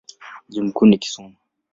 [0.49, 1.35] Mji mkuu ni Kisumu.